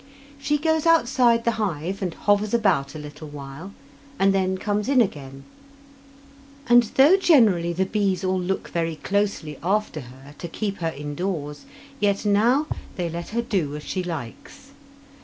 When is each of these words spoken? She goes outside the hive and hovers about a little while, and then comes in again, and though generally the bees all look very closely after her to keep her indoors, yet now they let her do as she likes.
She 0.39 0.57
goes 0.57 0.87
outside 0.87 1.45
the 1.45 1.51
hive 1.61 2.01
and 2.01 2.15
hovers 2.15 2.55
about 2.55 2.95
a 2.95 2.97
little 2.97 3.27
while, 3.27 3.71
and 4.17 4.33
then 4.33 4.57
comes 4.57 4.89
in 4.89 4.99
again, 4.99 5.43
and 6.67 6.81
though 6.95 7.17
generally 7.17 7.71
the 7.71 7.85
bees 7.85 8.23
all 8.23 8.39
look 8.41 8.69
very 8.69 8.95
closely 8.95 9.59
after 9.61 10.01
her 10.01 10.33
to 10.39 10.47
keep 10.47 10.79
her 10.79 10.89
indoors, 10.89 11.65
yet 11.99 12.25
now 12.25 12.65
they 12.95 13.11
let 13.11 13.29
her 13.29 13.43
do 13.43 13.75
as 13.75 13.83
she 13.83 14.01
likes. 14.03 14.71